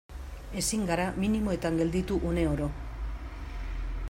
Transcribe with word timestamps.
Ezin 0.61 0.87
gara 0.91 1.05
minimoetan 1.25 1.79
gelditu 1.83 2.19
une 2.31 2.47
oro. 2.57 2.73